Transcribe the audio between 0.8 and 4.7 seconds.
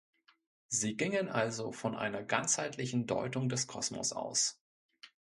gingen also von einer ganzheitlichen Deutung des Kosmos aus.